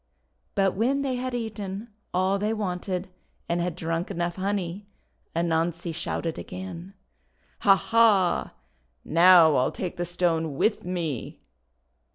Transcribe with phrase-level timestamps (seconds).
[0.55, 3.07] But when they had eaten all they wanted,
[3.47, 4.87] and had drunk enough honey,
[5.35, 6.95] Anansi shouted again:—
[7.59, 7.75] "Ha!
[7.75, 8.53] ha!
[9.05, 11.39] Now I'll take the Stone with me!"